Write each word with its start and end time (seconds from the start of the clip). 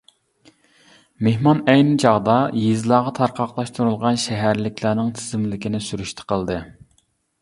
مېھمان 1.27 1.59
ئەينى 1.73 1.93
چاغدا 2.03 2.37
يېزىلارغا 2.61 3.13
تارقاقلاشتۇرۇلغان 3.19 4.17
شەھەرلىكلەرنىڭ 4.25 5.13
تىزىملىكىنى 5.21 5.83
سۈرۈشتە 5.91 6.27
قىلدى. 6.35 6.57